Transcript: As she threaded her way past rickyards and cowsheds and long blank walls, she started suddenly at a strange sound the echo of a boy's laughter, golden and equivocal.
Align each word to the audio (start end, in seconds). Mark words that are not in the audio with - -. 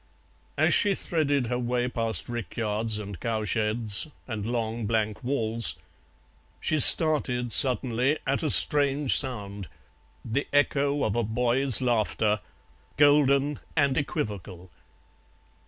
As 0.57 0.73
she 0.73 0.95
threaded 0.95 1.45
her 1.45 1.59
way 1.59 1.87
past 1.87 2.27
rickyards 2.27 2.97
and 2.97 3.19
cowsheds 3.19 4.07
and 4.27 4.47
long 4.47 4.87
blank 4.87 5.23
walls, 5.23 5.75
she 6.59 6.79
started 6.79 7.51
suddenly 7.51 8.17
at 8.25 8.41
a 8.41 8.49
strange 8.49 9.15
sound 9.15 9.67
the 10.25 10.47
echo 10.51 11.03
of 11.03 11.15
a 11.15 11.21
boy's 11.21 11.81
laughter, 11.81 12.39
golden 12.97 13.59
and 13.75 13.95
equivocal. 13.95 14.71